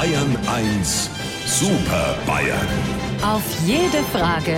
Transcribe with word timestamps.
Bayern 0.00 0.34
1 0.46 1.10
Super 1.44 2.16
Bayern. 2.26 2.66
Auf 3.22 3.42
jede 3.66 4.02
Frage 4.04 4.56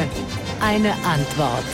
eine 0.60 0.92
Antwort. 1.04 1.64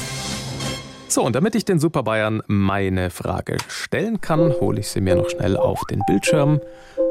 So, 1.06 1.22
und 1.22 1.36
damit 1.36 1.54
ich 1.54 1.66
den 1.66 1.78
Super 1.78 2.02
Bayern 2.02 2.42
meine 2.46 3.10
Frage 3.10 3.58
stellen 3.68 4.22
kann, 4.22 4.54
hole 4.58 4.80
ich 4.80 4.88
sie 4.88 5.02
mir 5.02 5.16
noch 5.16 5.28
schnell 5.28 5.58
auf 5.58 5.82
den 5.90 6.00
Bildschirm. 6.06 6.62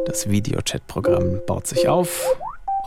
Das 0.07 0.31
Videochat-Programm 0.31 1.41
baut 1.45 1.67
sich 1.67 1.87
auf. 1.87 2.25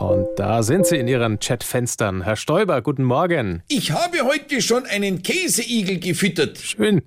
Und 0.01 0.27
da 0.35 0.63
sind 0.63 0.87
Sie 0.87 0.97
in 0.97 1.07
Ihren 1.07 1.37
Chatfenstern. 1.37 2.23
Herr 2.23 2.35
Stoiber, 2.35 2.81
guten 2.81 3.03
Morgen. 3.03 3.61
Ich 3.67 3.91
habe 3.91 4.23
heute 4.23 4.59
schon 4.63 4.87
einen 4.87 5.21
Käseigel 5.21 5.99
gefüttert. 5.99 6.57
Schön. 6.57 7.03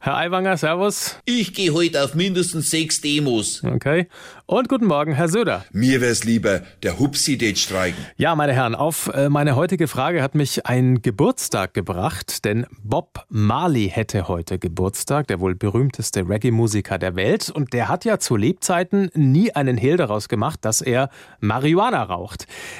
Herr 0.00 0.16
Aiwanger, 0.16 0.56
Servus. 0.56 1.18
Ich 1.26 1.52
gehe 1.52 1.74
heute 1.74 2.02
auf 2.02 2.14
mindestens 2.14 2.70
sechs 2.70 3.02
Demos. 3.02 3.62
Okay. 3.62 4.06
Und 4.46 4.70
guten 4.70 4.86
Morgen, 4.86 5.12
Herr 5.12 5.28
Söder. 5.28 5.66
Mir 5.70 6.00
wär's 6.00 6.24
lieber, 6.24 6.62
der 6.82 6.98
Hupsi 6.98 7.36
tät 7.36 7.58
streiken. 7.58 8.04
Ja, 8.16 8.34
meine 8.34 8.54
Herren, 8.54 8.74
auf 8.74 9.08
äh, 9.14 9.28
meine 9.28 9.54
heutige 9.54 9.86
Frage 9.86 10.22
hat 10.22 10.34
mich 10.34 10.66
ein 10.66 11.02
Geburtstag 11.02 11.74
gebracht, 11.74 12.44
denn 12.46 12.66
Bob 12.82 13.26
Marley 13.28 13.90
hätte 13.90 14.28
heute 14.28 14.58
Geburtstag, 14.58 15.28
der 15.28 15.40
wohl 15.40 15.54
berühmteste 15.54 16.28
Reggae-Musiker 16.28 16.98
der 16.98 17.16
Welt. 17.16 17.50
Und 17.50 17.74
der 17.74 17.88
hat 17.88 18.06
ja 18.06 18.18
zu 18.18 18.34
Lebzeiten 18.34 19.10
nie 19.14 19.54
einen 19.54 19.76
Hehl 19.76 19.98
daraus 19.98 20.28
gemacht, 20.28 20.60
dass 20.62 20.80
er 20.80 21.10
Marihuana 21.40 22.02
raucht. 22.02 22.29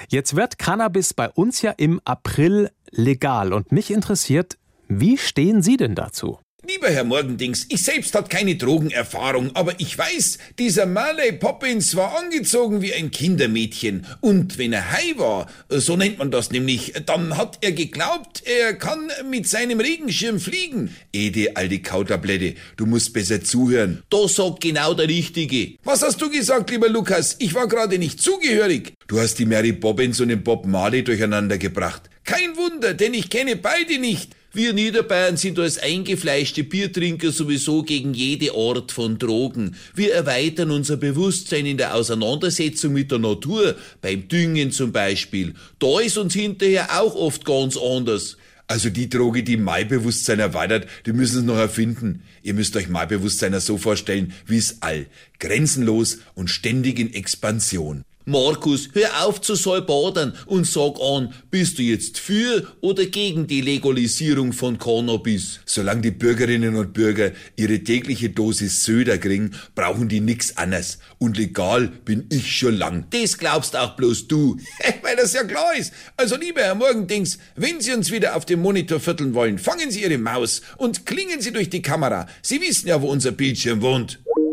Jetzt 0.09 0.37
wird 0.37 0.59
Cannabis 0.59 1.15
bei 1.15 1.31
uns 1.31 1.63
ja 1.63 1.73
im 1.73 2.01
April 2.05 2.71
legal. 2.91 3.53
Und 3.53 3.73
mich 3.73 3.91
interessiert, 3.91 4.59
wie 4.89 5.19
stehen 5.19 5.63
Sie 5.63 5.77
denn 5.77 5.95
dazu? 5.95 6.39
Lieber 6.69 6.91
Herr 6.91 7.05
Morgendings, 7.05 7.65
ich 7.71 7.83
selbst 7.83 8.15
hat 8.15 8.29
keine 8.29 8.55
Drogenerfahrung, 8.55 9.57
aber 9.57 9.81
ich 9.81 9.97
weiß, 9.97 10.37
dieser 10.59 10.85
Marley 10.85 11.33
Poppins 11.33 11.97
war 11.97 12.19
angezogen 12.19 12.83
wie 12.83 12.93
ein 12.93 13.11
Kindermädchen. 13.11 14.07
Und 14.21 14.59
wenn 14.59 14.75
er 14.75 14.93
high 14.93 15.17
war, 15.17 15.47
so 15.71 15.97
nennt 15.97 16.19
man 16.19 16.31
das 16.31 16.51
nämlich, 16.51 16.93
dann 17.07 17.39
hat 17.39 17.59
er 17.63 17.73
geglaubt, 17.73 18.43
er 18.45 18.75
kann 18.75 19.11
mit 19.31 19.49
seinem 19.49 19.81
Regenschirm 19.81 20.39
fliegen. 20.39 20.95
Ede, 21.13 21.57
alte 21.57 21.81
Kautablette, 21.81 22.55
du 22.77 22.85
musst 22.85 23.15
besser 23.15 23.43
zuhören. 23.43 24.03
Da 24.11 24.29
sagt 24.29 24.61
genau 24.61 24.93
der 24.93 25.09
Richtige. 25.09 25.77
Was 25.83 26.03
hast 26.03 26.21
du 26.21 26.29
gesagt, 26.29 26.69
lieber 26.69 26.91
Lukas? 26.91 27.37
Ich 27.39 27.55
war 27.55 27.69
gerade 27.69 27.99
nicht 27.99 28.21
zugehörig. 28.21 28.93
Du 29.11 29.19
hast 29.19 29.41
die 29.41 29.45
Mary 29.45 29.73
Bobbins 29.73 30.21
und 30.21 30.29
den 30.29 30.45
Bob 30.45 30.65
Marley 30.69 31.03
durcheinander 31.03 31.59
gebracht. 31.59 32.09
Kein 32.23 32.57
Wunder, 32.57 32.95
denn 32.95 33.13
ich 33.13 33.29
kenne 33.29 33.57
beide 33.57 33.99
nicht. 33.99 34.37
Wir 34.53 34.73
Niederbayern 34.73 35.37
sind 35.37 35.59
als 35.59 35.79
eingefleischte 35.79 36.63
Biertrinker 36.63 37.33
sowieso 37.33 37.83
gegen 37.83 38.15
jede 38.15 38.55
Art 38.55 38.93
von 38.93 39.19
Drogen. 39.19 39.75
Wir 39.97 40.15
erweitern 40.15 40.71
unser 40.71 40.97
Bewusstsein 40.97 41.67
in 41.67 41.77
der 41.77 41.97
Auseinandersetzung 41.97 42.93
mit 42.93 43.11
der 43.11 43.19
Natur, 43.19 43.75
beim 44.01 44.29
Düngen 44.29 44.71
zum 44.71 44.93
Beispiel. 44.93 45.55
Da 45.81 45.99
ist 45.99 46.17
uns 46.17 46.35
hinterher 46.35 47.01
auch 47.01 47.17
oft 47.17 47.45
ganz 47.45 47.77
anders. 47.77 48.37
Also 48.69 48.91
die 48.91 49.09
Droge, 49.09 49.43
die 49.43 49.57
mein 49.57 49.89
Bewusstsein 49.89 50.39
erweitert, 50.39 50.87
die 51.05 51.13
müssen 51.13 51.39
es 51.41 51.45
noch 51.45 51.59
erfinden. 51.59 52.23
Ihr 52.45 52.55
müsst 52.55 52.77
euch 52.77 52.89
mein 52.89 53.09
Bewusstsein 53.09 53.59
so 53.59 53.77
vorstellen 53.77 54.33
wie 54.47 54.59
es 54.59 54.83
all. 54.83 55.07
Grenzenlos 55.41 56.19
und 56.35 56.49
ständig 56.49 57.01
in 57.01 57.13
Expansion. 57.13 58.05
Markus, 58.27 58.91
hör 58.93 59.25
auf 59.25 59.41
zu 59.41 59.55
salbadern 59.55 60.35
und 60.45 60.67
sag 60.67 61.01
an, 61.01 61.33
bist 61.51 61.79
du 61.79 61.83
jetzt 61.83 62.19
für 62.19 62.71
oder 62.83 63.07
gegen 63.07 63.47
die 63.47 63.63
Legalisierung 63.63 64.53
von 64.53 64.79
Cannabis? 64.79 65.61
Solange 65.65 66.03
die 66.03 66.11
Bürgerinnen 66.11 66.77
und 66.77 66.93
Bürger 66.93 67.33
ihre 67.57 67.79
tägliche 67.79 68.29
Dosis 68.29 68.85
Söder 68.85 69.17
kriegen, 69.17 69.53
brauchen 69.75 70.11
die 70.11 70.21
nix 70.21 70.59
anderes. 70.59 70.99
Und 71.17 71.39
legal 71.39 71.89
bin 72.05 72.27
ich 72.29 72.59
schon 72.59 72.77
lang. 72.77 73.07
Das 73.09 73.39
glaubst 73.39 73.75
auch 73.75 73.97
bloß 73.97 74.29
du. 74.29 74.59
Weil 75.03 75.17
das 75.17 75.33
ja 75.33 75.45
klar 75.45 75.75
ist. 75.79 75.93
Also 76.19 76.37
lieber 76.37 76.61
Herr 76.61 76.75
Morgendings, 76.75 77.39
wenn 77.57 77.81
Sie 77.81 77.95
uns 77.95 78.11
wieder 78.11 78.37
auf 78.37 78.45
dem 78.45 78.61
Monitor 78.61 79.01
vierteln 79.01 79.33
wollen, 79.33 79.59
fangen 79.59 79.91
Sie 79.91 80.03
Ihre 80.03 80.19
Maus 80.19 80.61
und 80.77 81.07
klingen 81.07 81.41
Sie 81.41 81.53
durch 81.53 81.71
die 81.71 81.81
Kamera. 81.81 82.29
Sie 82.43 82.61
wissen 82.61 82.87
ja, 82.87 83.01
wo 83.01 83.11
unser 83.11 83.33
Bildschirm 83.33 83.81
wohnt. 83.81 84.21